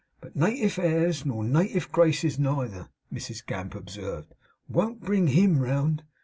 [0.19, 4.33] But native airs nor native graces neither,' Mrs Gamp observed,
[4.67, 6.01] 'won't bring HIM round.